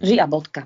[0.00, 0.64] Žia bodka.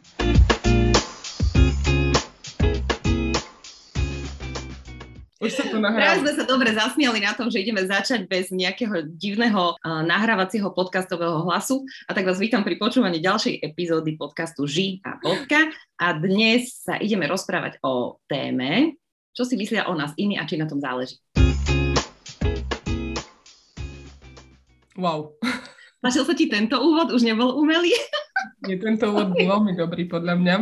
[5.43, 9.11] Už sa to Teraz sme sa dobre zasmiali na tom, že ideme začať bez nejakého
[9.19, 11.83] divného uh, nahrávacieho podcastového hlasu.
[12.07, 15.67] A tak vás vítam pri počúvaní ďalšej epizódy podcastu Ži a bodka.
[15.99, 18.95] A dnes sa ideme rozprávať o téme,
[19.35, 21.19] čo si myslia o nás iní a či na tom záleží.
[24.95, 25.35] Wow.
[25.99, 27.11] Páčil sa ti tento úvod?
[27.11, 27.91] Už nebol umelý?
[28.67, 30.55] Je tento úvod veľmi dobrý podľa mňa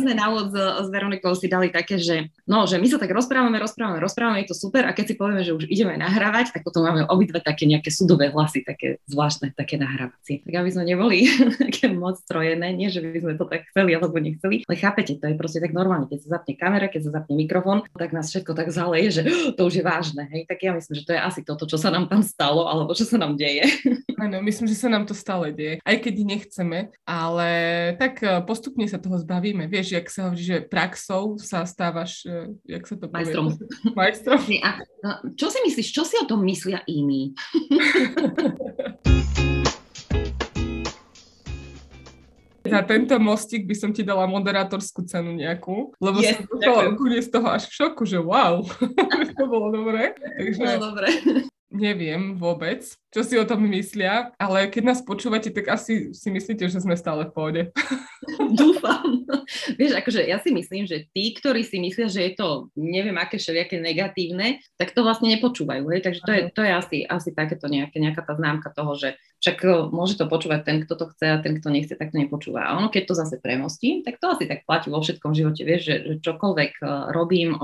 [0.00, 3.12] sme na úvod s, s Veronikou si dali také, že, no, že my sa tak
[3.12, 6.62] rozprávame, rozprávame, rozprávame, je to super a keď si povieme, že už ideme nahrávať, tak
[6.66, 10.42] potom máme obidve také nejaké sudové hlasy, také zvláštne, také nahrávacie.
[10.44, 11.28] Tak aby sme neboli
[11.70, 15.26] také moc strojené, nie, že by sme to tak chceli alebo nechceli, ale chápete, to
[15.28, 18.52] je proste tak normálne, keď sa zapne kamera, keď sa zapne mikrofón, tak nás všetko
[18.56, 19.22] tak zaleje, že
[19.56, 21.92] to už je vážne, hej, tak ja myslím, že to je asi toto, čo sa
[21.92, 23.68] nám tam stalo, alebo čo sa nám deje.
[24.24, 27.50] Áno, myslím, že sa nám to stále deje, aj keď nechceme, ale
[27.98, 29.66] tak eh, postupne sa toho zbavíme.
[29.68, 33.28] Vieš, vieš, jak sa hovorí, že praxou sa stávaš, e, jak sa to povie?
[33.28, 33.52] Majstrom.
[33.92, 34.40] Majstrom.
[35.36, 37.36] Čo si myslíš, čo si o tom myslia iní?
[42.64, 47.28] Za tento mostík by som ti dala moderátorskú cenu nejakú, lebo yes, som dostala z
[47.28, 48.64] toho až v šoku, že wow,
[49.36, 50.16] to bolo dobré.
[50.16, 50.80] Takže...
[50.80, 51.12] No, dobre
[51.74, 56.70] neviem vôbec, čo si o tom myslia, ale keď nás počúvate, tak asi si myslíte,
[56.70, 57.62] že sme stále v pohode.
[58.58, 59.26] Dúfam.
[59.76, 63.36] Vieš, akože ja si myslím, že tí, ktorí si myslia, že je to neviem aké
[63.36, 65.84] všelijaké negatívne, tak to vlastne nepočúvajú.
[65.90, 66.00] Hej?
[66.06, 69.58] Takže to je, to je asi, asi takéto nejaké, nejaká tá známka toho, že však
[69.60, 72.64] e, môže to počúvať ten, kto to chce a ten, kto nechce, tak to nepočúva.
[72.64, 75.62] A ono, keď to zase premostí, tak to asi tak platí vo všetkom živote.
[75.66, 77.60] Vieš, že, že čokoľvek e, robím,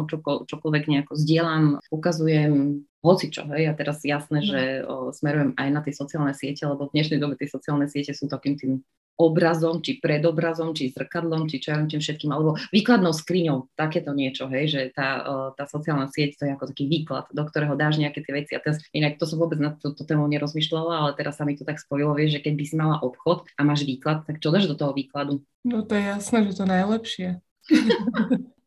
[0.47, 4.47] čokoľvek nejako zdieľam, ukazujem, hoci čo, hej, a teraz jasné, mhm.
[4.47, 8.12] že o, smerujem aj na tie sociálne siete, lebo v dnešnej dobe tie sociálne siete
[8.12, 8.73] sú takým tým
[9.20, 14.48] obrazom, či predobrazom, či zrkadlom, či čo ja tým všetkým, alebo výkladnou skriňou, takéto niečo,
[14.48, 15.20] hej, že tá,
[15.52, 18.57] tá sociálna sieť to je ako taký výklad, do ktorého dáš nejaké tie veci.
[18.57, 21.69] A teraz, inak to som vôbec na túto tému nerozmýšľala, ale teraz sa mi to
[21.69, 24.73] tak spojilo, vieš, že keď by si mala obchod a máš výklad, tak čo dáš
[24.73, 25.45] do toho výkladu?
[25.69, 27.29] No to je jasné, že to najlepšie.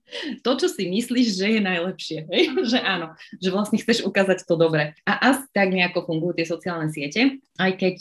[0.46, 2.19] to, čo si myslíš, že je najlepšie.
[2.29, 2.44] Hej?
[2.74, 3.07] Že áno,
[3.38, 4.96] že vlastne chceš ukázať to dobre.
[5.03, 7.97] A asi tak nejako fungujú tie sociálne siete, aj keď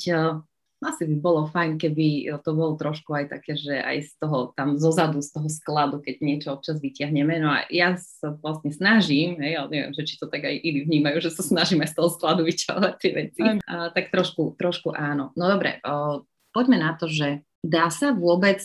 [0.82, 4.74] asi by bolo fajn, keby to bolo trošku aj také, že aj z toho tam
[4.76, 7.38] zozadu, z toho skladu, keď niečo občas vyťahneme.
[7.38, 10.82] No a ja sa vlastne snažím, hej, ale neviem, že či to tak aj iní
[10.82, 13.42] vnímajú, že sa snažíme z toho skladu vyťahovať tie veci.
[13.62, 15.30] A, tak trošku, trošku áno.
[15.38, 18.58] No dobre, o, poďme na to, že dá sa vôbec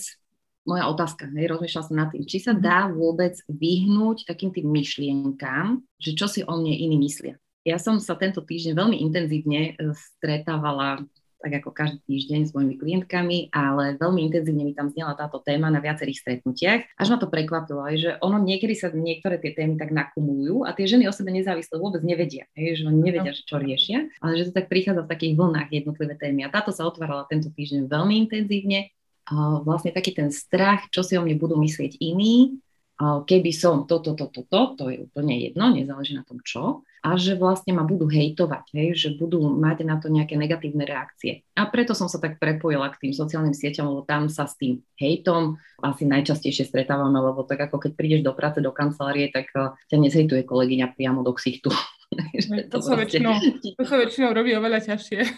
[0.68, 5.80] moja otázka, hej, rozmýšľala som nad tým, či sa dá vôbec vyhnúť takým tým myšlienkám,
[5.96, 7.40] že čo si o mne iní myslia.
[7.64, 11.08] Ja som sa tento týždeň veľmi intenzívne e, stretávala
[11.38, 15.70] tak ako každý týždeň s mojimi klientkami, ale veľmi intenzívne mi tam znela táto téma
[15.70, 16.98] na viacerých stretnutiach.
[16.98, 20.74] Až ma to prekvapilo, aj, že ono niekedy sa niektoré tie témy tak nakumulujú a
[20.74, 24.50] tie ženy o sebe nezávisle vôbec nevedia, že oni nevedia, že čo riešia, ale že
[24.50, 26.42] to tak prichádza v takých vlnách jednotlivé témy.
[26.42, 28.90] A táto sa otvárala tento týždeň veľmi intenzívne.
[29.64, 32.60] Vlastne taký ten strach, čo si o mne budú myslieť iní,
[32.98, 37.38] keby som toto, toto, toto, to je úplne jedno, nezáleží na tom čo, a že
[37.38, 41.46] vlastne ma budú hejtovať, hej, že budú mať na to nejaké negatívne reakcie.
[41.54, 44.82] A preto som sa tak prepojila k tým sociálnym sieťam, lebo tam sa s tým
[44.98, 49.70] hejtom asi najčastejšie stretávame, lebo tak ako keď prídeš do práce, do kancelárie, tak eh,
[49.94, 51.70] ťa nezhejtuje kolegyňa priamo do ksichtu.
[52.70, 53.34] to, to, sa väčšinou,
[53.78, 55.20] to sa väčšinou robí oveľa ťažšie.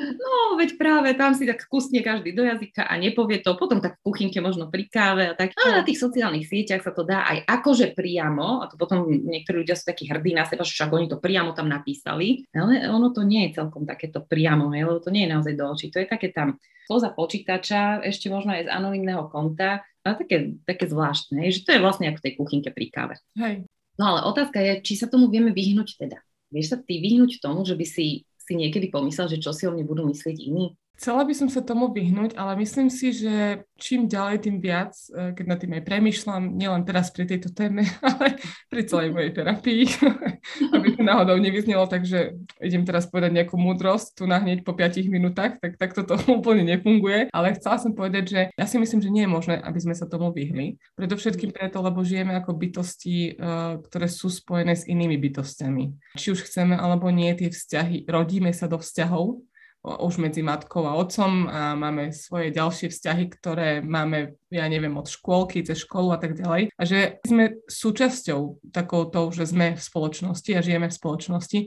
[0.00, 4.00] No, veď práve tam si tak kusne každý do jazyka a nepovie to, potom tak
[4.00, 5.52] v kuchynke možno pri káve a tak.
[5.60, 9.60] A na tých sociálnych sieťach sa to dá aj akože priamo, a to potom niektorí
[9.60, 13.12] ľudia sú takí hrdí na seba, že však oni to priamo tam napísali, ale ono
[13.12, 16.00] to nie je celkom takéto priamo, hej, lebo to nie je naozaj do očí, to
[16.00, 16.56] je také tam
[16.88, 21.84] spoza počítača, ešte možno aj z anonimného konta, ale také, také zvláštne, že to je
[21.84, 23.14] vlastne ako v tej kuchynke pri káve.
[23.36, 23.68] Hej.
[24.00, 26.16] No ale otázka je, či sa tomu vieme vyhnúť teda.
[26.48, 29.70] Vieš sa ty vyhnúť tomu, že by si si niekedy pomyslel, že čo si o
[29.70, 30.74] mne budú myslieť iní?
[31.00, 35.32] Chcela by som sa tomu vyhnúť, ale myslím si, že čím ďalej, tým viac, e,
[35.32, 38.36] keď na tým aj premyšľam, nielen teraz pri tejto téme, ale
[38.68, 39.88] pri celej mojej terapii,
[40.76, 44.76] aby to náhodou nevyznelo tak, že idem teraz povedať nejakú múdrosť tu na hneď po
[44.76, 47.32] 5 minútach, tak, tak toto úplne nefunguje.
[47.32, 50.04] Ale chcela som povedať, že ja si myslím, že nie je možné, aby sme sa
[50.04, 50.76] tomu vyhli.
[51.00, 53.50] Predovšetkým preto, lebo žijeme ako bytosti, e,
[53.88, 56.12] ktoré sú spojené s inými bytostiami.
[56.20, 59.40] Či už chceme alebo nie, tie vzťahy, rodíme sa do vzťahov,
[59.80, 65.08] už medzi matkou a otcom a máme svoje ďalšie vzťahy, ktoré máme, ja neviem, od
[65.08, 66.68] škôlky cez školu a tak ďalej.
[66.76, 71.58] A že sme súčasťou takouto, že sme v spoločnosti a žijeme v spoločnosti.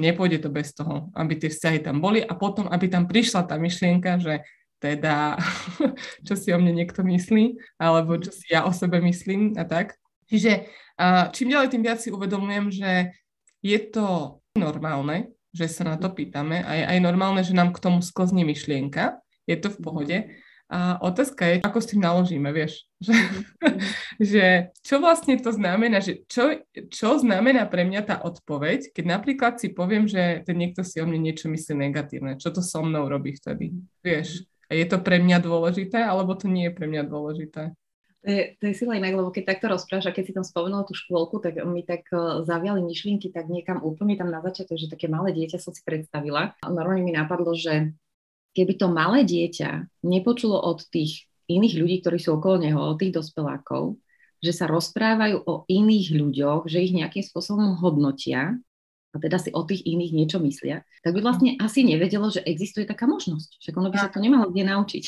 [0.00, 3.60] Nepôjde to bez toho, aby tie vzťahy tam boli a potom, aby tam prišla tá
[3.60, 4.40] myšlienka, že
[4.80, 5.36] teda,
[6.26, 10.00] čo si o mne niekto myslí, alebo čo si ja o sebe myslím a tak.
[10.32, 10.64] Čiže
[11.36, 13.12] čím ďalej, tým viac si uvedomujem, že
[13.60, 17.78] je to normálne, že sa na to pýtame a je aj normálne, že nám k
[17.78, 20.18] tomu sklzne myšlienka, je to v pohode.
[20.66, 22.82] A otázka je, ako s tým naložíme, vieš?
[23.04, 23.80] Že, mhm.
[24.16, 24.44] že
[24.80, 26.56] čo vlastne to znamená, že čo,
[26.88, 31.06] čo znamená pre mňa tá odpoveď, keď napríklad si poviem, že ten niekto si o
[31.06, 34.48] mne niečo myslí negatívne, čo to so mnou robí vtedy, vieš?
[34.72, 37.76] A je to pre mňa dôležité, alebo to nie je pre mňa dôležité?
[38.24, 40.88] To je, to je sila inak, lebo keď takto rozprávaš a keď si tam spomenula
[40.88, 44.88] tú škôlku, tak mi tak uh, zaviali myšlienky tak niekam úplne tam na začiatok, že
[44.88, 46.56] také malé dieťa som si predstavila.
[46.64, 47.92] A normálne mi napadlo, že
[48.56, 53.12] keby to malé dieťa nepočulo od tých iných ľudí, ktorí sú okolo neho, od tých
[53.12, 54.00] dospelákov,
[54.40, 58.56] že sa rozprávajú o iných ľuďoch, že ich nejakým spôsobom hodnotia
[59.14, 62.82] a teda si o tých iných niečo myslia, tak by vlastne asi nevedelo, že existuje
[62.82, 63.62] taká možnosť.
[63.62, 65.04] Však ono by sa to nemalo kde naučiť.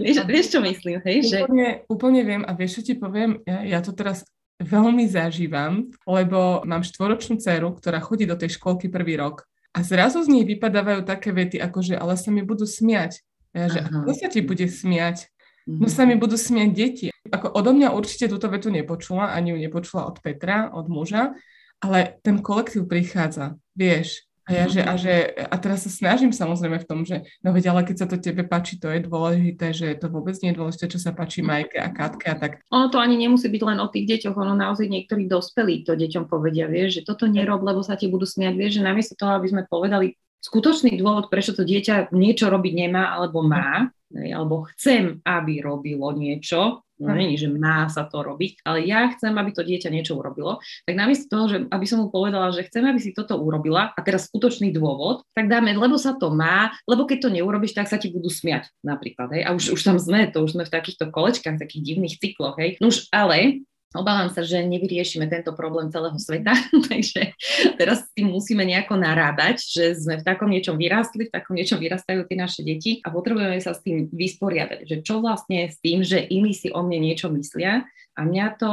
[0.00, 1.04] vieš, vieš, čo myslím?
[1.04, 1.16] Hej?
[1.28, 1.38] Že...
[1.44, 3.44] Úplne, úplne viem a vieš, čo ti poviem?
[3.44, 4.24] Ja, ja to teraz
[4.64, 9.44] veľmi zažívam, lebo mám štvoročnú dceru, ktorá chodí do tej školky prvý rok
[9.74, 13.20] a zrazu z nej vypadávajú také vety, ako že ale sa mi budú smiať.
[13.50, 15.30] Ja, že ako sa ti bude smiať?
[15.66, 17.06] No sa mi budú smiať deti.
[17.32, 21.34] Ako odo mňa určite túto vetu nepočula, ani ju nepočula od Petra, od muža,
[21.80, 24.22] ale ten kolektív prichádza, vieš.
[24.44, 27.72] A ja, že, a, že, a teraz sa snažím samozrejme v tom, že no veď,
[27.72, 30.84] ale keď sa to tebe páči, to je dôležité, že to vôbec nie je dôležité,
[30.92, 32.60] čo sa páči Majke a Katke a tak.
[32.68, 36.28] Ono to ani nemusí byť len o tých deťoch, ono naozaj niektorí dospelí to deťom
[36.28, 39.48] povedia, vieš, že toto nerob, lebo sa ti budú smiať, vieš, že namiesto toho, aby
[39.48, 40.12] sme povedali
[40.44, 46.84] skutočný dôvod, prečo to dieťa niečo robiť nemá alebo má, alebo chcem, aby robilo niečo,
[46.94, 50.62] No není, že má sa to robiť, ale ja chcem, aby to dieťa niečo urobilo.
[50.86, 54.00] Tak namiesto toho, že aby som mu povedala, že chcem, aby si toto urobila a
[54.06, 57.98] teraz skutočný dôvod, tak dáme, lebo sa to má, lebo keď to neurobiš, tak sa
[57.98, 59.26] ti budú smiať napríklad.
[59.34, 59.42] Hej?
[59.42, 62.54] A už, už tam sme, to už sme v takýchto kolečkách, takých divných cykloch.
[62.62, 62.78] Hej?
[62.78, 66.50] No už ale Obávam sa, že nevyriešime tento problém celého sveta,
[66.90, 67.30] takže
[67.78, 71.78] teraz s tým musíme nejako narábať, že sme v takom niečom vyrástli, v takom niečom
[71.78, 76.02] vyrastajú tie naše deti a potrebujeme sa s tým vysporiadať, že čo vlastne s tým,
[76.02, 77.86] že iní si o mne niečo myslia
[78.18, 78.70] a mňa to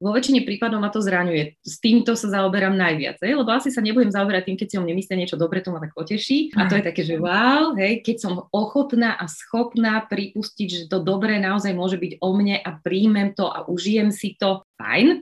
[0.00, 1.60] vo väčšine prípadov ma to zraňuje.
[1.60, 3.36] S týmto sa zaoberám najviac, hej?
[3.36, 5.78] lebo asi sa nebudem zaoberať tým, keď si o mne myslia niečo dobre, to ma
[5.78, 6.56] tak poteší.
[6.56, 11.04] A to je také, že wow, hej, keď som ochotná a schopná pripustiť, že to
[11.04, 15.20] dobré naozaj môže byť o mne a príjmem to a užijem si to, fajn.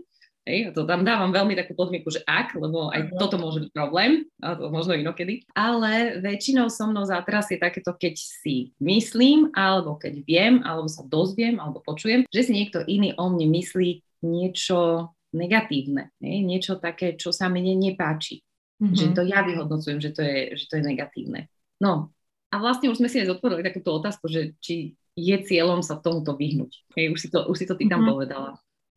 [0.48, 4.25] Hej, to tam dávam veľmi takú podmienku, že ak, lebo aj toto môže byť problém,
[4.40, 5.44] a to možno inokedy.
[5.52, 11.04] Ale väčšinou so mnou teraz je takéto, keď si myslím, alebo keď viem, alebo sa
[11.04, 16.40] dozviem, alebo počujem, že si niekto iný o mne myslí niečo negatívne, nie?
[16.40, 18.40] niečo také, čo sa mne nepáči.
[18.78, 18.94] Mm-hmm.
[18.96, 21.50] Že to ja vyhodnocujem, že to, je, že to je negatívne.
[21.82, 22.14] No
[22.48, 26.38] a vlastne už sme si aj zodpovedali takúto otázku, že či je cieľom sa tomuto
[26.38, 26.86] vyhnúť.
[26.94, 28.12] Hej, už, si to, už si to ty tam mm-hmm.
[28.14, 28.50] povedala.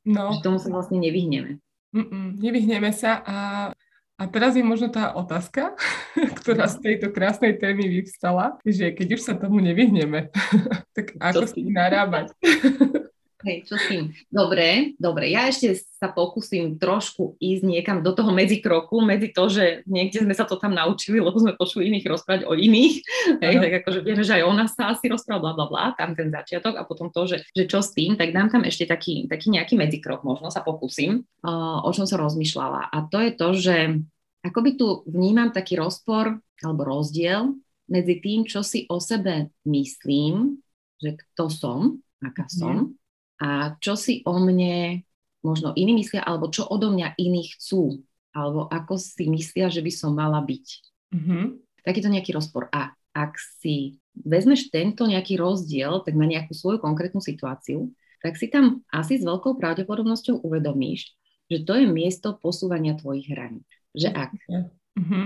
[0.06, 0.38] No.
[0.38, 1.58] Že tomu sa vlastne nevyhneme.
[1.92, 3.38] Mm-mm, nevyhneme sa a,
[4.16, 5.76] a teraz je možno tá otázka,
[6.40, 10.32] ktorá z tejto krásnej témy vyvstala, že keď už sa tomu nevyhneme,
[10.96, 12.32] tak ako s tým narábať?
[13.42, 14.14] Hej, čo s tým?
[14.30, 15.34] Dobre, dobre.
[15.34, 20.34] Ja ešte sa pokúsim trošku ísť niekam do toho medzikroku, medzi to, že niekde sme
[20.38, 22.96] sa to tam naučili, lebo sme počuli iných rozprávať o iných.
[23.42, 26.30] Hej, tak akože vieme, že aj ona sa asi rozpráva, bla, bla, bla, tam ten
[26.30, 29.50] začiatok a potom to, že, že čo s tým, tak dám tam ešte taký, taký
[29.50, 32.94] nejaký medzikrok, možno sa pokúsim, uh, o čom som rozmýšľala.
[32.94, 33.78] A to je to, že
[34.46, 37.58] akoby tu vnímam taký rozpor alebo rozdiel
[37.90, 40.62] medzi tým, čo si o sebe myslím,
[41.02, 41.80] že kto som,
[42.22, 42.54] aká mhm.
[42.54, 42.76] som,
[43.42, 45.02] a čo si o mne
[45.42, 49.92] možno iní myslia, alebo čo odo mňa iní chcú, alebo ako si myslia, že by
[49.92, 50.68] som mala byť.
[51.12, 51.44] Mm-hmm.
[51.82, 52.70] Takýto nejaký rozpor.
[52.70, 57.90] A ak si vezmeš tento nejaký rozdiel, tak na nejakú svoju konkrétnu situáciu,
[58.22, 61.10] tak si tam asi s veľkou pravdepodobnosťou uvedomíš,
[61.50, 63.66] že to je miesto posúvania tvojich hraníc.
[63.98, 65.26] Že ak mm-hmm.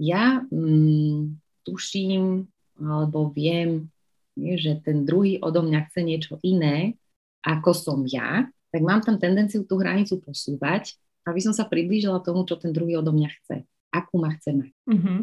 [0.00, 2.46] ja mm, tuším
[2.78, 3.90] alebo viem,
[4.36, 6.94] že ten druhý odo mňa chce niečo iné,
[7.46, 12.42] ako som ja, tak mám tam tendenciu tú hranicu posúvať, aby som sa priblížila tomu,
[12.42, 13.56] čo ten druhý odo mňa chce.
[13.94, 14.72] Akú ma chce mať.
[14.90, 15.18] Mm-hmm.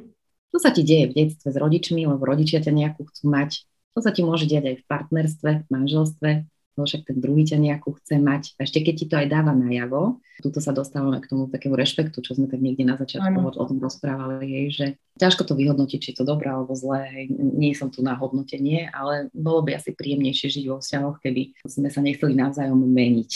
[0.56, 3.68] To sa ti deje v detstve s rodičmi, lebo rodičia ťa nejakú chcú mať.
[3.94, 6.30] To sa ti môže diať aj v partnerstve, v manželstve,
[6.74, 8.58] lebo však ten druhý ťa nejakú chce mať.
[8.58, 12.20] A ešte keď ti to aj dáva najavo, tuto sa dostávame k tomu takému rešpektu,
[12.25, 13.53] čo sme tak niekde na začiatku ano.
[13.53, 14.86] o tom rozprávali, jej, že
[15.22, 17.25] ťažko to vyhodnotiť, či to dobré alebo zlé, hej.
[17.38, 21.89] nie som tu na hodnotenie, ale bolo by asi príjemnejšie žiť vo vzťahoch, keby sme
[21.94, 23.32] sa nechceli navzájom meniť.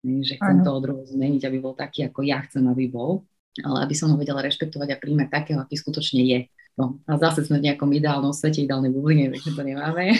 [0.00, 0.66] Hej, že chcem ano.
[0.66, 3.28] toho druhého zmeniť, aby bol taký, ako ja chcem, aby bol,
[3.60, 6.38] ale aby som ho vedela rešpektovať a príjmať takého, aký skutočne je.
[6.78, 10.16] No a zase sme v nejakom ideálnom svete, ideálnej bubline, takže to nemáme.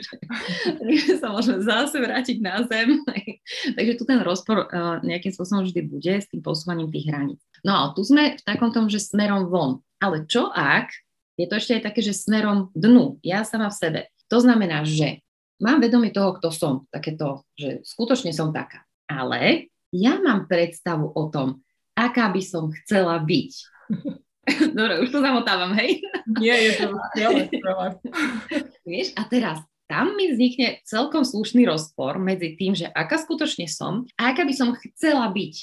[0.80, 3.00] takže sa môžeme zase vrátiť na zem.
[3.76, 7.40] takže tu ten rozpor uh, nejakým spôsobom vždy bude s tým posúvaním tých hraníc.
[7.62, 9.84] No a tu sme v takom tom, že smerom von.
[10.02, 10.90] Ale čo ak
[11.38, 14.00] je to ešte aj také, že smerom dnu, ja sama v sebe.
[14.28, 15.24] To znamená, že
[15.62, 18.84] mám vedomie toho, kto som, takéto, že skutočne som taká.
[19.06, 21.60] Ale ja mám predstavu o tom,
[21.94, 23.52] aká by som chcela byť.
[24.76, 26.02] Dobre, už to zamotávam, hej?
[26.38, 27.46] Nie, je to skvelé,
[28.88, 34.08] Vieš, a teraz tam mi vznikne celkom slušný rozpor medzi tým, že aká skutočne som
[34.18, 35.54] a aká by som chcela byť.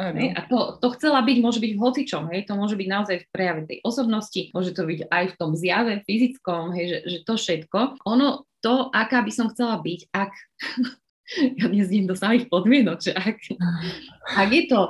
[0.00, 0.32] Hej?
[0.32, 2.46] A to, to chcela byť môže byť v hocičom, hej?
[2.48, 6.00] to môže byť naozaj v prejave tej osobnosti, môže to byť aj v tom zjave
[6.06, 6.84] fyzickom, hej?
[6.86, 7.78] Že, že to všetko.
[8.06, 10.32] Ono, to, aká by som chcela byť, ak
[11.60, 13.38] ja nezdím do samých podmienok, že ak,
[14.38, 14.80] ak je to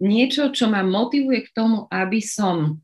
[0.00, 2.78] niečo, čo ma motivuje k tomu, aby som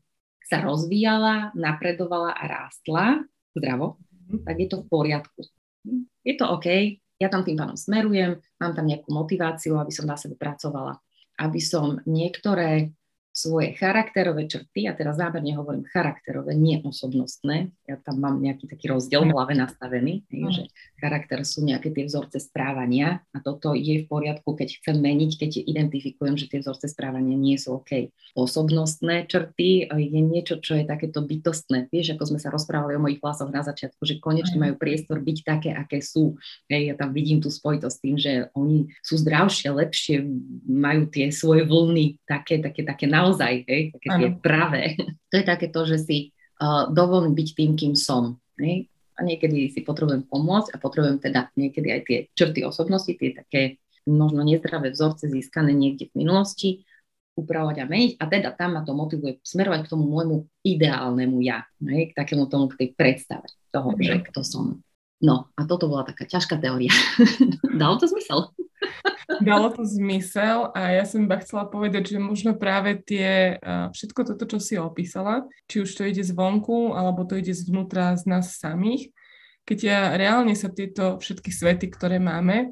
[0.47, 3.99] sa rozvíjala, napredovala a rástla zdravo,
[4.31, 4.47] mhm.
[4.47, 5.41] tak je to v poriadku.
[6.23, 6.67] Je to OK,
[7.17, 10.99] ja tam tým pádom smerujem, mám tam nejakú motiváciu, aby som na sebe pracovala,
[11.39, 12.91] aby som niektoré
[13.37, 18.89] svoje charakterové črty, a teraz zámerne hovorím charakterové, nie osobnostné, ja tam mám nejaký taký
[18.89, 20.63] rozdiel v hlave nastavený, hej, že
[20.97, 25.51] charakter sú nejaké tie vzorce správania a toto je v poriadku, keď chcem meniť, keď
[25.69, 28.09] identifikujem, že tie vzorce správania nie sú OK.
[28.33, 31.93] Osobnostné črty je niečo, čo je takéto bytostné.
[31.93, 35.37] Vieš, ako sme sa rozprávali o mojich vlasoch na začiatku, že konečne majú priestor byť
[35.45, 36.39] také, aké sú.
[36.65, 40.15] Hej, ja tam vidím tú spojitosť s tým, že oni sú zdravšie, lepšie,
[40.65, 43.26] majú tie svoje vlny také, také, také naozaj,
[43.67, 44.83] hej, také tie pravé.
[45.27, 46.17] To je také to, že si
[46.63, 48.39] uh, dovolím byť tým, kým som.
[48.55, 53.33] Hej a niekedy si potrebujem pomôcť a potrebujem teda niekedy aj tie črty osobnosti, tie
[53.33, 56.69] také možno nezdravé vzorce získané niekde v minulosti,
[57.37, 61.65] upravovať a meniť a teda tam ma to motivuje smerovať k tomu môjmu ideálnemu ja,
[61.85, 64.01] hej, k takému tomu, k tej predstave toho, mm.
[64.01, 64.65] že kto som.
[65.21, 66.93] No a toto bola taká ťažká teória.
[67.81, 68.53] Dalo to zmysel?
[69.43, 73.59] Dalo to zmysel a ja som iba chcela povedať, že možno práve tie,
[73.91, 78.23] všetko toto, čo si opísala, či už to ide zvonku, alebo to ide zvnútra z
[78.23, 79.11] nás samých,
[79.67, 82.71] keď ja reálne sa tieto všetky svety, ktoré máme,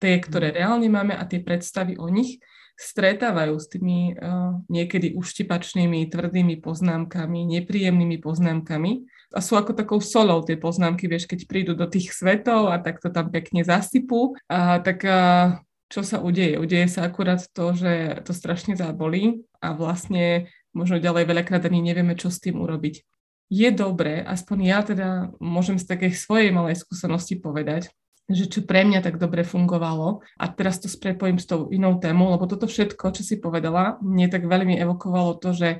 [0.00, 2.40] tie, ktoré reálne máme a tie predstavy o nich,
[2.80, 9.04] stretávajú s tými uh, niekedy uštipačnými, tvrdými poznámkami, nepríjemnými poznámkami
[9.38, 13.14] sú ako takou solou tie poznámky, vieš, keď prídu do tých svetov a tak to
[13.14, 16.58] tam pekne zasypú, a tak uh, čo sa udeje?
[16.58, 22.14] Udeje sa akurát to, že to strašne zabolí a vlastne možno ďalej veľakrát ani nevieme,
[22.14, 23.02] čo s tým urobiť.
[23.50, 25.08] Je dobré, aspoň ja teda
[25.42, 27.90] môžem z takej svojej malej skúsenosti povedať,
[28.30, 30.22] že čo pre mňa tak dobre fungovalo.
[30.38, 34.30] A teraz to sprepojím s tou inou témou, lebo toto všetko, čo si povedala, mne
[34.30, 35.70] tak veľmi evokovalo to, že,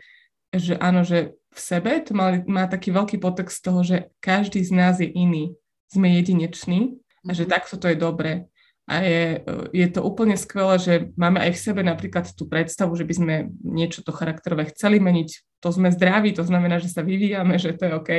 [0.51, 4.71] že áno, že v sebe to má, má taký veľký potext toho, že každý z
[4.71, 5.55] nás je iný,
[5.91, 6.95] sme jedinečný
[7.27, 7.51] a že mhm.
[7.51, 8.47] takto to je dobré.
[8.91, 13.07] A je, je to úplne skvelé, že máme aj v sebe napríklad tú predstavu, že
[13.07, 15.63] by sme niečo to charakterové chceli meniť.
[15.63, 18.11] To sme zdraví, to znamená, že sa vyvíjame, že to je OK.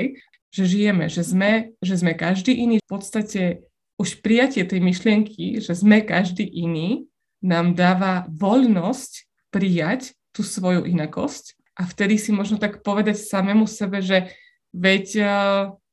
[0.56, 2.80] Že žijeme, že sme, že sme každý iný.
[2.80, 3.68] V podstate
[4.00, 7.12] už prijatie tej myšlienky, že sme každý iný,
[7.42, 14.04] nám dáva voľnosť prijať tú svoju inakosť a vtedy si možno tak povedať samému sebe,
[14.04, 14.32] že
[14.76, 15.32] veď eh,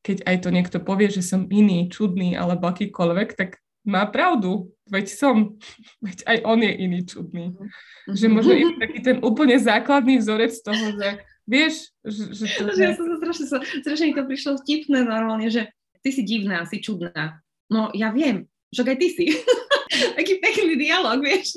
[0.03, 5.07] keď aj to niekto povie, že som iný, čudný alebo akýkoľvek, tak má pravdu, veď
[5.09, 5.57] som,
[6.07, 7.45] veď aj on je iný čudný.
[7.55, 8.17] Mm-hmm.
[8.17, 11.09] Že možno je taký ten úplne základný vzorec toho, že
[11.49, 12.73] vieš, že, že to...
[12.73, 13.45] Že ja som sa strašne,
[13.85, 15.73] strašne to prišlo vtipné normálne, že
[16.05, 17.41] ty si divná, si čudná.
[17.69, 19.27] No ja viem, že aj ty si.
[20.19, 21.57] Taký pekný dialog, vieš.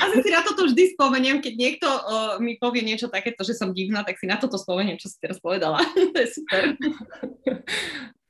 [0.00, 3.76] Asi si na toto vždy spomeniem, keď niekto uh, mi povie niečo takéto, že som
[3.76, 5.84] divná, tak si na toto spomeniem, čo si teraz povedala.
[6.12, 6.72] to je super.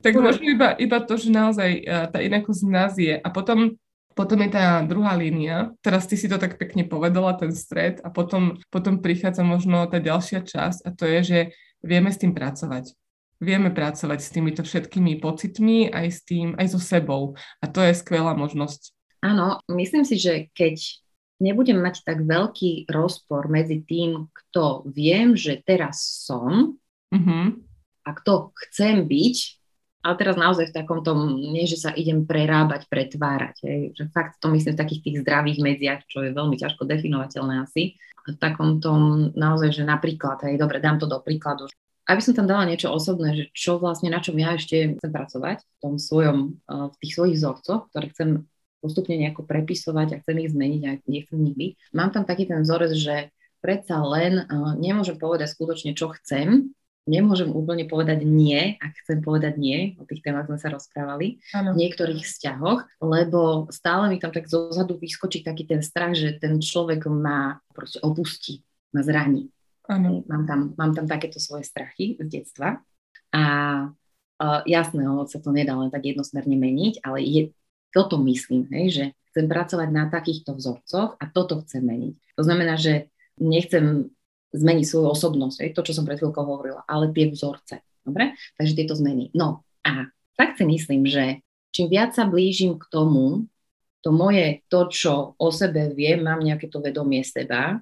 [0.03, 3.15] tak možno iba, iba to, že naozaj uh, tá inakosť nás je.
[3.15, 3.79] A potom
[4.13, 8.13] potom je tá druhá línia, teraz ty si to tak pekne povedala, ten stred, a
[8.13, 11.39] potom, potom prichádza možno tá ďalšia časť a to je, že
[11.81, 12.93] vieme s tým pracovať
[13.43, 17.35] vieme pracovať s týmito všetkými pocitmi, aj s tým, aj so sebou.
[17.59, 18.95] A to je skvelá možnosť.
[19.27, 20.79] Áno, myslím si, že keď
[21.43, 26.79] nebudem mať tak veľký rozpor medzi tým, kto viem, že teraz som
[27.11, 27.47] uh-huh.
[28.07, 29.37] a kto chcem byť,
[30.03, 33.57] ale teraz naozaj v takom tom, nie že sa idem prerábať, pretvárať.
[33.63, 33.81] Hej.
[33.95, 37.95] Že fakt to myslím v takých tých zdravých medziach, čo je veľmi ťažko definovateľné asi.
[38.23, 41.71] V takom tom naozaj, že napríklad, hej, dobre, dám to do príkladu,
[42.09, 45.63] aby som tam dala niečo osobné, že čo vlastne, na čom ja ešte chcem pracovať
[45.63, 48.29] v tom svojom, eh, v tých svojich vzorcoch, ktoré chcem
[48.83, 51.95] postupne nejako prepisovať a chcem ich zmeniť a nechcem byť.
[51.95, 53.31] Mám tam taký ten vzorec, že
[53.63, 56.75] predsa len uh, nemôžem povedať skutočne, čo chcem,
[57.07, 61.75] nemôžem úplne povedať nie, ak chcem povedať nie, o tých témach sme sa rozprávali, ano.
[61.75, 66.59] v niektorých vzťahoch, lebo stále mi tam tak zozadu vyskočí taký ten strach, že ten
[66.59, 69.51] človek má proste opustí, ma zraní.
[69.91, 70.23] Ano.
[70.31, 72.79] Mám, tam, mám tam takéto svoje strachy z detstva
[73.35, 73.45] a
[74.39, 77.43] uh, jasné, sa to nedá len tak jednosmerne meniť, ale je,
[77.91, 82.15] toto myslím, hej, že chcem pracovať na takýchto vzorcoch a toto chcem meniť.
[82.39, 83.11] To znamená, že
[83.41, 84.13] nechcem
[84.53, 87.81] zmeniť svoju osobnosť, hej, to, čo som pred chvíľkou hovorila, ale tie vzorce.
[88.05, 88.37] Dobre?
[88.61, 89.33] Takže tieto zmeny.
[89.33, 91.41] No a tak si myslím, že
[91.73, 93.49] čím viac sa blížim k tomu,
[94.03, 97.79] to moje, to, čo o sebe viem, mám nejaké to vedomie seba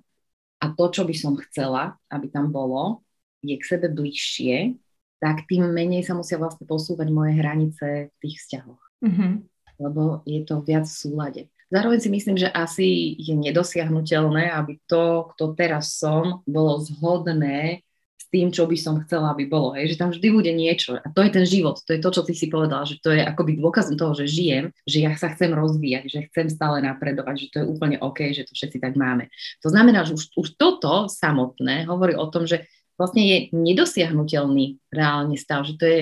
[0.60, 3.00] a to, čo by som chcela, aby tam bolo,
[3.40, 4.76] je k sebe bližšie,
[5.20, 8.82] tak tým menej sa musia vlastne posúvať moje hranice v tých vzťahoch.
[9.04, 9.32] Mm-hmm.
[9.80, 11.42] Lebo je to viac v súlade.
[11.70, 17.86] Zároveň si myslím, že asi je nedosiahnutelné, aby to, kto teraz som, bolo zhodné
[18.30, 19.74] tým, čo by som chcela, aby bolo.
[19.74, 19.94] Hej?
[19.94, 20.96] Že tam vždy bude niečo.
[20.96, 21.82] A to je ten život.
[21.82, 24.70] To je to, čo ty si povedal, že to je akoby dôkazom toho, že žijem,
[24.86, 28.46] že ja sa chcem rozvíjať, že chcem stále napredovať, že to je úplne OK, že
[28.46, 29.26] to všetci tak máme.
[29.66, 35.34] To znamená, že už, už toto samotné hovorí o tom, že vlastne je nedosiahnutelný reálne
[35.34, 36.00] stav, že to je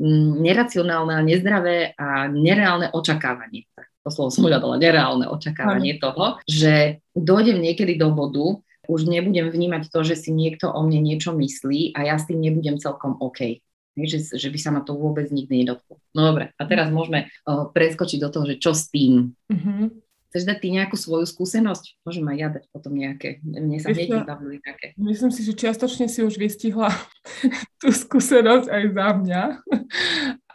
[0.00, 3.68] mm, neracionálne a nezdravé a nereálne očakávanie
[4.06, 9.90] to slovo som hľadala, nereálne očakávanie toho, že dojdem niekedy do bodu, už nebudem vnímať
[9.90, 13.62] to, že si niekto o mne niečo myslí a ja s tým nebudem celkom OK.
[13.96, 15.96] Že, že by sa ma to vôbec nikdy nedotklo.
[16.12, 19.32] No dobre, a teraz môžeme uh, preskočiť do toho, že čo s tým.
[19.48, 20.04] Mm-hmm.
[20.36, 22.04] Chceš dať ty nejakú svoju skúsenosť?
[22.04, 23.40] Môžem aj ja dať potom nejaké.
[23.40, 24.92] Mne sa hneď vybavili také.
[25.00, 26.92] Myslím si, že čiastočne si už vystihla
[27.80, 29.42] tú skúsenosť aj za mňa.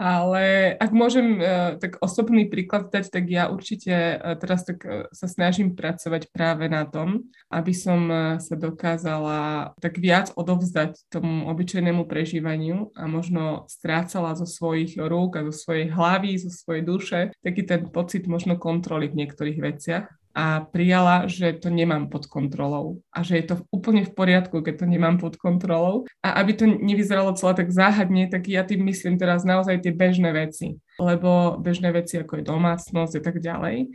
[0.02, 5.06] Ale ak môžem uh, tak osobný príklad dať, tak ja určite uh, teraz tak uh,
[5.14, 8.08] sa snažím pracovať práve na tom, aby som
[8.40, 15.46] sa dokázala tak viac odovzdať tomu obyčajnému prežívaniu a možno strácala zo svojich rúk a
[15.52, 20.64] zo svojej hlavy, zo svojej duše taký ten pocit možno kontroly v niektorých veciach a
[20.64, 24.86] prijala, že to nemám pod kontrolou a že je to úplne v poriadku, keď to
[24.88, 26.08] nemám pod kontrolou.
[26.24, 30.32] A aby to nevyzeralo celé tak záhadne, tak ja tým myslím teraz naozaj tie bežné
[30.32, 30.80] veci.
[31.00, 33.92] Lebo bežné veci ako je domácnosť a tak ďalej,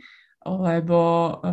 [0.47, 0.99] lebo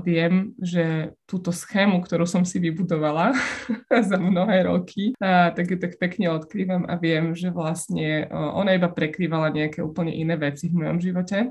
[0.06, 3.34] viem, že túto schému, ktorú som si vybudovala
[4.08, 8.86] za mnohé roky, a tak ju tak pekne odkrývam a viem, že vlastne ona iba
[8.86, 11.50] prekrývala nejaké úplne iné veci v mojom živote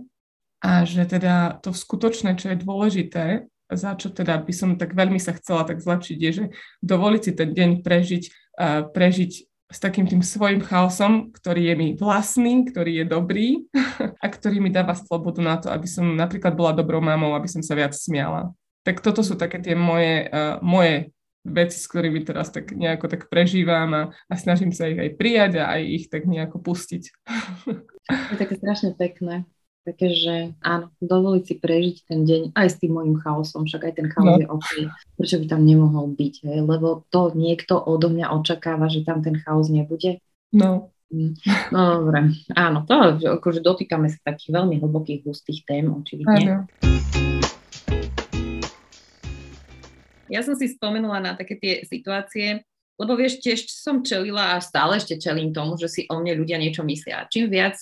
[0.63, 3.25] a že teda to skutočné, čo je dôležité,
[3.67, 6.45] za čo teda by som tak veľmi sa chcela tak zlepšiť, je, že
[6.79, 8.23] dovoliť si ten deň prežiť,
[8.55, 9.31] uh, prežiť
[9.73, 13.47] s takým tým svojim chaosom, ktorý je mi vlastný, ktorý je dobrý
[14.23, 17.59] a ktorý mi dáva slobodu na to, aby som napríklad bola dobrou mamou, aby som
[17.59, 18.55] sa viac smiala.
[18.87, 21.11] Tak toto sú také tie moje, uh, moje
[21.43, 25.59] veci, s ktorými teraz tak nejako tak prežívam a, a snažím sa ich aj prijať
[25.59, 27.03] a aj ich tak nejako pustiť.
[28.31, 29.43] Je také strašne pekné.
[29.83, 33.93] Také, že áno, dovoliť si prežiť ten deň aj s tým môjim chaosom, však aj
[33.99, 34.39] ten chaos no.
[34.39, 34.71] je OK.
[35.19, 36.63] Prečo by tam nemohol byť, hej?
[36.63, 40.23] lebo to niekto odo mňa očakáva, že tam ten chaos nebude.
[40.55, 40.95] No.
[41.11, 41.35] Mm.
[41.75, 42.95] No dobre, áno, to
[43.43, 46.63] akože dotýkame sa takých veľmi hlbokých, hustých tém, očividne.
[46.63, 46.63] Áno.
[50.31, 52.63] Ja som si spomenula na také tie situácie,
[52.95, 56.55] lebo vieš, tiež som čelila a stále ešte čelím tomu, že si o mne ľudia
[56.55, 57.27] niečo myslia.
[57.27, 57.75] Čím viac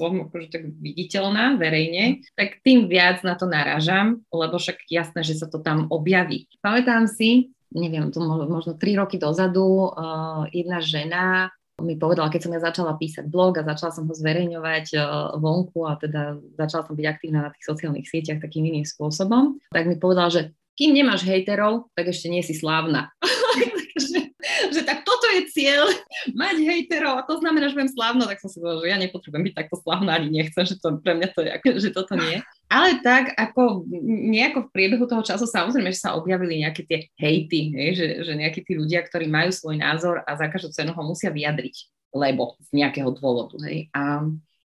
[0.00, 5.36] som akože tak viditeľná verejne, tak tým viac na to narážam, lebo však jasné, že
[5.36, 6.48] sa to tam objaví.
[6.64, 12.52] Pamätám si, neviem, to možno tri roky dozadu, uh, jedna žena mi povedala, keď som
[12.52, 15.02] ja začala písať blog a začala som ho zverejňovať uh,
[15.40, 19.88] vonku a teda začala som byť aktívna na tých sociálnych sieťach takým iným spôsobom, tak
[19.88, 23.12] mi povedala, že kým nemáš hejterov, tak ešte nie si slávna.
[24.74, 24.99] že tak toto
[25.36, 25.86] je cieľ,
[26.40, 29.44] mať hejterov a to znamená, že budem slávno, tak som si povedala, že ja nepotrebujem
[29.50, 32.42] byť takto slávna, ani nechcem, že to pre mňa to je, že toto nie.
[32.70, 33.86] Ale tak ako
[34.30, 38.32] nejako v priebehu toho času samozrejme, že sa objavili nejaké tie hejty, hej, že, že
[38.38, 42.54] nejakí tí ľudia, ktorí majú svoj názor a za každú cenu ho musia vyjadriť, lebo
[42.62, 43.58] z nejakého dôvodu.
[43.66, 43.90] Hej.
[43.90, 44.22] A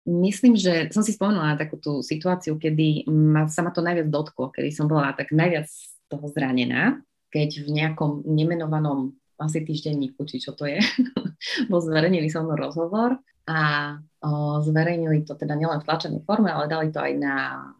[0.09, 4.09] myslím, že som si spomenula na takú tú situáciu, kedy ma, sa ma to najviac
[4.09, 5.68] dotklo, kedy som bola tak najviac
[6.09, 6.99] toho zranená,
[7.31, 10.79] keď v nejakom nemenovanom asi týždenníku, či čo to je,
[11.70, 13.16] bol zverejnený so mnou rozhovor
[13.48, 13.59] a
[14.20, 17.35] o, zverejnili to teda nielen v tlačenej forme, ale dali to aj na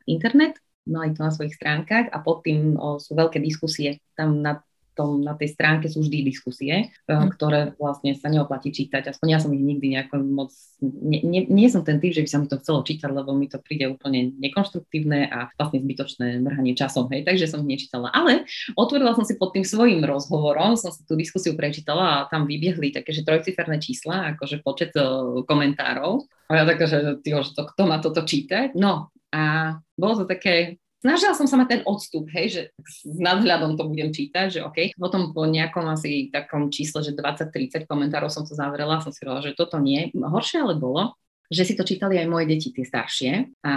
[0.09, 4.01] internet, mali to na svojich stránkach a pod tým o, sú veľké diskusie.
[4.17, 4.65] Tam na
[5.01, 7.33] tom, na tej stránke sú vždy diskusie, mm.
[7.33, 9.09] ktoré vlastne sa neoplatí čítať.
[9.09, 10.53] Aspoň ja som ich nikdy nejako moc...
[10.85, 13.49] Nie, nie, nie som ten typ, že by sa mi to chcelo čítať, lebo mi
[13.49, 18.13] to príde úplne nekonštruktívne a vlastne zbytočné mrhanie časom, hej, takže som ich nečítala.
[18.13, 18.45] Ale
[18.77, 22.93] otvorila som si pod tým svojim rozhovorom, som si tú diskusiu prečítala a tam vybiehli
[22.93, 26.29] také, že trojciferné čísla, akože počet uh, komentárov.
[26.53, 28.77] A ja taká, že, že to, kto má toto čítať?
[28.77, 33.75] No a bolo to také snažila som sa mať ten odstup, hej, že s nadhľadom
[33.75, 34.95] to budem čítať, že OK.
[34.95, 39.51] Potom po nejakom asi takom čísle, že 20-30 komentárov som to zavrela, som si hovorila,
[39.51, 40.13] že toto nie.
[40.15, 41.17] Horšie ale bolo,
[41.51, 43.33] že si to čítali aj moje deti, tie staršie.
[43.67, 43.73] A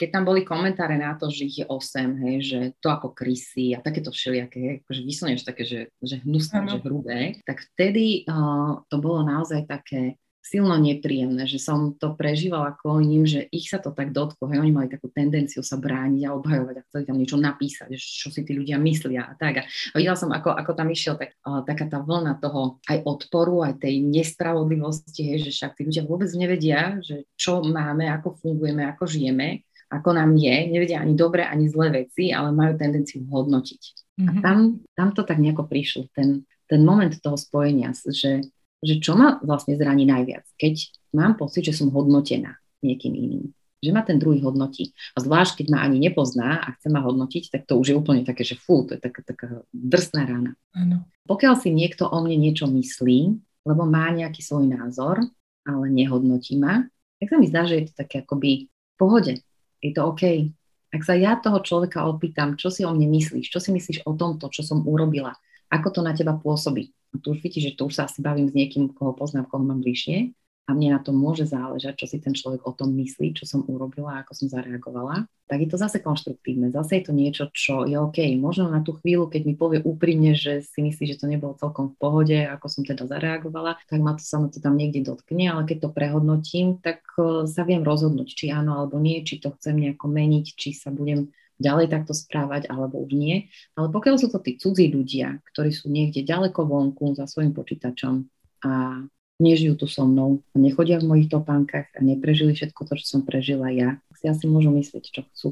[0.00, 3.76] keď tam boli komentáre na to, že ich je 8, hej, že to ako krysy
[3.76, 8.96] a takéto všelijaké, akože vyslovene také, že, že hnusné, že hrubé, tak vtedy uh, to
[8.96, 12.74] bolo naozaj také silno nepríjemné, že som to prežívala
[13.04, 16.34] ním, že ich sa to tak dotklo, hej, oni mali takú tendenciu sa brániť a
[16.34, 19.62] obhajovať a chceli tam niečo napísať, čo si tí ľudia myslia a tak.
[19.62, 23.62] A videla som, ako, ako tam išiel tak, uh, taká tá vlna toho aj odporu,
[23.62, 28.88] aj tej nespravodlivosti, hej, že však tí ľudia vôbec nevedia, že čo máme, ako fungujeme,
[28.88, 33.82] ako žijeme, ako nám je, nevedia ani dobre, ani zlé veci, ale majú tendenciu hodnotiť.
[34.20, 34.28] Mm-hmm.
[34.28, 34.42] A mhm.
[34.42, 34.58] tam,
[34.96, 38.46] tam to tak nejako prišlo, ten, ten moment toho spojenia, že
[38.80, 43.52] že čo ma vlastne zraní najviac, keď mám pocit, že som hodnotená niekým iným.
[43.80, 44.92] Že ma ten druhý hodnotí.
[45.16, 48.28] A zvlášť, keď ma ani nepozná a chce ma hodnotiť, tak to už je úplne
[48.28, 50.52] také, že fú, to je taká, taká drsná rána.
[50.76, 51.08] Ano.
[51.24, 53.20] Pokiaľ si niekto o mne niečo myslí,
[53.64, 55.24] lebo má nejaký svoj názor,
[55.64, 56.84] ale nehodnotí ma,
[57.20, 59.32] tak sa mi zdá, že je to také akoby v pohode.
[59.80, 60.52] Je to OK.
[60.92, 64.12] Ak sa ja toho človeka opýtam, čo si o mne myslíš, čo si myslíš o
[64.12, 65.32] tomto, čo som urobila,
[65.72, 68.54] ako to na teba pôsobí, tu už vidíte, že tu už sa asi bavím s
[68.54, 70.30] niekým, koho poznám, koho mám bližšie
[70.70, 73.66] a mne na to môže záležať, čo si ten človek o tom myslí, čo som
[73.66, 76.70] urobila, ako som zareagovala, tak je to zase konštruktívne.
[76.70, 78.22] Zase je to niečo, čo je OK.
[78.38, 81.90] Možno na tú chvíľu, keď mi povie úprimne, že si myslí, že to nebolo celkom
[81.90, 85.66] v pohode, ako som teda zareagovala, tak ma to sa to tam niekde dotkne, ale
[85.66, 89.74] keď to prehodnotím, tak e, sa viem rozhodnúť, či áno alebo nie, či to chcem
[89.74, 93.52] nejako meniť, či sa budem ďalej takto správať, alebo už nie.
[93.76, 98.24] Ale pokiaľ sú to tí cudzí ľudia, ktorí sú niekde ďaleko vonku za svojim počítačom
[98.64, 99.04] a
[99.40, 103.68] nežijú tu so mnou nechodia v mojich topánkach a neprežili všetko to, čo som prežila
[103.72, 105.48] ja, tak si asi môžu myslieť, čo chcú.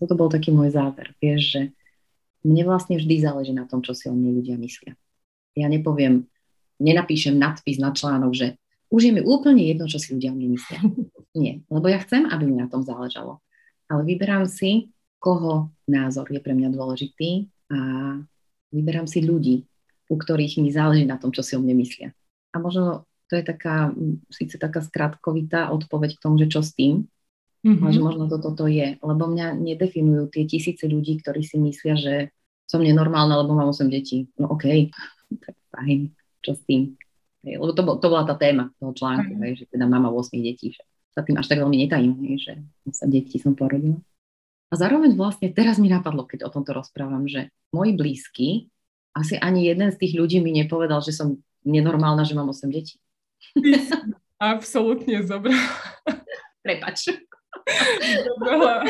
[0.00, 1.16] Toto bol taký môj záver.
[1.20, 1.62] Vieš, že
[2.44, 4.92] mne vlastne vždy záleží na tom, čo si o mne ľudia myslia.
[5.56, 6.28] Ja nepoviem,
[6.82, 8.46] nenapíšem nadpis na článok, že
[8.92, 10.80] už je mi úplne jedno, čo si ľudia o mne myslia.
[11.34, 13.40] Nie, lebo ja chcem, aby mi na tom záležalo.
[13.90, 14.93] Ale vyberám si
[15.24, 17.78] koho názor je pre mňa dôležitý a
[18.68, 19.64] vyberám si ľudí,
[20.12, 22.12] u ktorých mi záleží na tom, čo si o mne myslia.
[22.52, 23.88] A možno to je taká,
[24.28, 27.08] síce taká skratkovitá odpoveď k tomu, že čo s tým,
[27.64, 27.80] mm-hmm.
[27.80, 31.96] ale že možno to toto je, lebo mňa nedefinujú tie tisíce ľudí, ktorí si myslia,
[31.96, 32.14] že
[32.68, 34.28] som nenormálna, lebo mám 8 detí.
[34.36, 36.12] No okej, okay, tak fajn,
[36.44, 37.00] čo s tým.
[37.48, 39.44] Hej, lebo to, bol, to bola tá téma toho článku, mm-hmm.
[39.48, 40.84] hej, že teda mama 8 detí, že
[41.16, 42.52] sa tým až tak veľmi netajím, hej, že
[42.92, 43.96] 8 detí som porodila.
[44.74, 48.48] A zároveň vlastne teraz mi napadlo, keď o tomto rozprávam, že moji blízky,
[49.14, 52.98] asi ani jeden z tých ľudí mi nepovedal, že som nenormálna, že mám 8 detí.
[54.42, 55.62] Absolútne zobrala.
[56.66, 57.14] Prepač.
[58.26, 58.82] Zobrala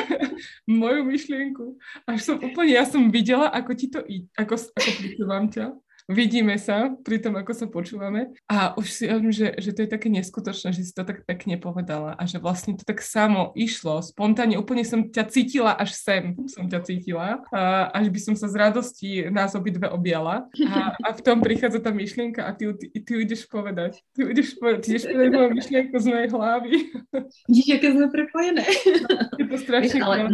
[0.65, 1.77] moju myšlienku.
[2.09, 4.01] Až som úplne, ja som videla, ako ti to,
[4.41, 8.37] ako, ako počúvam ťa vidíme sa pri tom, ako sa počúvame.
[8.49, 11.57] A už si hovorím, že, že to je také neskutočné, že si to tak pekne
[11.57, 16.37] povedala a že vlastne to tak samo išlo, spontánne, úplne som ťa cítila až sem,
[16.49, 20.47] som ťa cítila, a až by som sa z radosti nás obidve objala.
[20.69, 24.57] A, a v tom prichádza tá myšlienka a ty, ty, ty ideš povedať, ty ideš
[24.61, 26.73] povedať, ty ideš povedať moju myšlienku z mojej hlavy.
[27.49, 28.65] Vidíš, aké sme prepojené.
[29.41, 30.29] Je to strašne Ale,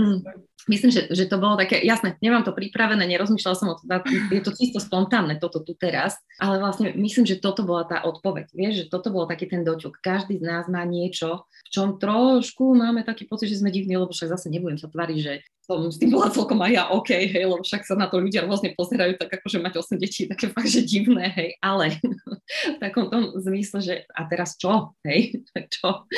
[0.68, 3.88] Myslím, že, že to bolo také, jasné, nemám to pripravené, nerozmýšľala som o to,
[4.28, 8.50] je to čisto spontánne toto tu teraz, ale vlastne myslím, že toto bola tá odpoveď,
[8.52, 10.00] vieš, že toto bol taký ten doťuk.
[10.00, 14.10] Každý z nás má niečo, v čom trošku máme taký pocit, že sme divní, lebo
[14.10, 15.32] však zase nebudem sa tváriť, že
[15.78, 18.42] som s tým bola celkom aj ja OK, hej, lebo však sa na to ľudia
[18.42, 21.94] rôzne pozerajú, tak akože mať 8 detí, také fakt, že divné, hej, ale
[22.76, 25.38] v takom tom zmysle, že a teraz čo, hej,
[25.74, 26.10] čo,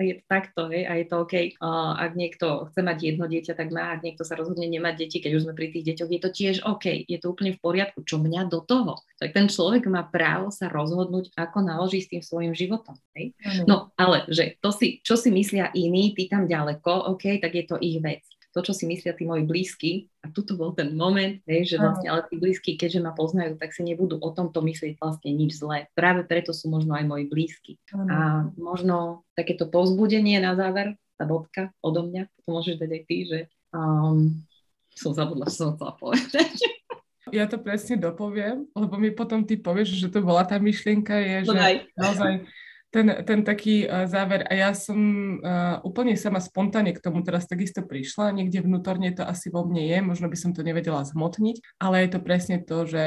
[0.00, 1.34] je to takto, hej, a je to OK.
[1.60, 5.18] Uh, ak niekto chce mať jedno dieťa, tak má, ak niekto sa rozhodne nemať deti,
[5.20, 8.00] keď už sme pri tých deťoch, je to tiež OK, je to úplne v poriadku,
[8.08, 8.96] čo mňa do toho.
[9.20, 13.36] Tak ten človek má právo sa rozhodnúť, ako naloží s tým svojim životom, hej.
[13.68, 17.64] No, ale že to si, čo si myslia iní, ty tam ďaleko, OK, tak je
[17.68, 20.10] to ich vec to, čo si myslia tí moji blízky.
[20.20, 23.70] A tuto bol ten moment, hej, že vlastne, ale tí blízky, keďže ma poznajú, tak
[23.70, 25.86] si nebudú o tomto myslieť vlastne nič zlé.
[25.94, 27.72] Práve preto sú možno aj moji blízky.
[27.94, 33.16] A možno takéto povzbudenie na záver, tá bodka odo mňa, to môžeš dať aj ty,
[33.28, 33.38] že
[33.70, 34.34] um,
[34.92, 36.56] som zabudla, čo som chcela povedať.
[37.30, 41.46] Ja to presne dopoviem, lebo mi potom ty povieš, že to bola tá myšlienka, je,
[41.46, 42.42] že naozaj
[42.90, 44.44] ten, ten taký uh, záver.
[44.50, 44.98] A ja som
[45.38, 48.34] uh, úplne sama spontánne k tomu teraz takisto prišla.
[48.34, 52.08] Niekde vnútorne to asi vo mne je, možno by som to nevedela zhmotniť, ale je
[52.10, 53.04] to presne to, že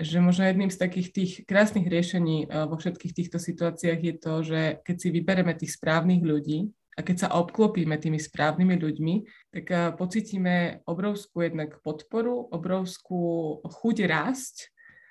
[0.00, 4.34] že možno jedným z takých tých krásnych riešení uh, vo všetkých týchto situáciách je to,
[4.42, 9.14] že keď si vybereme tých správnych ľudí a keď sa obklopíme tými správnymi ľuďmi,
[9.52, 14.56] tak pocítime obrovskú jednak podporu, obrovskú chuť rásť,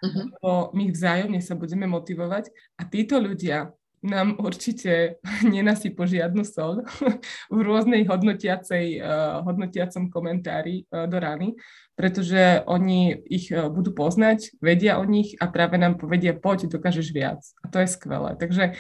[0.01, 0.25] uh-huh.
[0.29, 5.21] lebo my vzájomne sa budeme motivovať a títo ľudia nám určite
[5.53, 6.81] nenasypo žiadnu sol
[7.53, 11.53] v rôznej hodnotiacej, uh, hodnotiacom komentári uh, do rany,
[11.93, 17.13] pretože oni ich uh, budú poznať, vedia o nich a práve nám povedia, poď, dokážeš
[17.13, 17.41] viac.
[17.61, 18.33] A to je skvelé.
[18.35, 18.73] Takže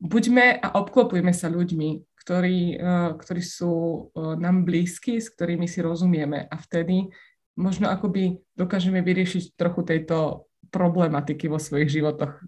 [0.00, 2.78] buďme a obklopujme sa ľuďmi, ktorí,
[3.18, 7.10] ktorí sú nám blízki, s ktorými si rozumieme a vtedy
[7.58, 12.40] možno akoby dokážeme vyriešiť trochu tejto problematiky vo svojich životoch.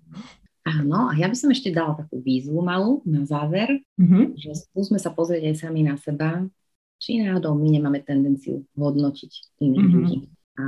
[0.65, 4.41] Áno, a ja by som ešte dala takú výzvu malú na záver, mm-hmm.
[4.41, 6.49] že skúsme sa pozrieť aj sami na seba,
[6.97, 9.93] či náhodou my nemáme tendenciu hodnotiť iných mm-hmm.
[9.93, 10.19] ľudí.
[10.57, 10.65] A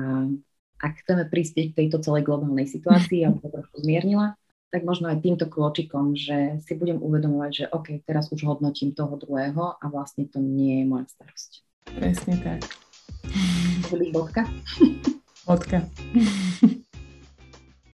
[0.85, 4.37] ak chceme prispieť k tejto celej globálnej situácii, aby to trochu zmiernila,
[4.69, 9.17] tak možno aj týmto kôčikom, že si budem uvedomovať, že OK, teraz už hodnotím toho
[9.17, 11.51] druhého a vlastne to nie je moja starosť.
[11.97, 12.61] Presne tak.
[14.13, 14.45] Bodka?
[15.49, 15.79] Bodka.